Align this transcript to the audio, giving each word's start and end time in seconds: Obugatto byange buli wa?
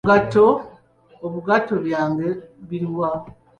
Obugatto 1.25 1.73
byange 1.85 2.27
buli 2.65 2.87
wa? 2.97 3.09